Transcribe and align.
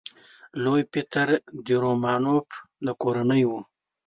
لوی 0.63 0.83
پطر 0.93 1.27
د 1.65 1.67
رومانوف 1.83 2.47
له 2.85 2.91
کورنۍ 3.01 3.43
و. 3.49 3.51